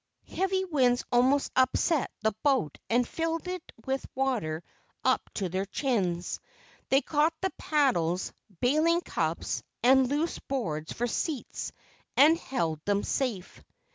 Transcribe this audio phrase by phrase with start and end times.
[0.29, 4.63] Heavy winds almost upset the boat and filled it with water
[5.03, 6.39] up to their chins.
[6.89, 11.71] They caught the paddles, bailing cups, and loose boards for seats,
[12.17, 13.63] and held them safe.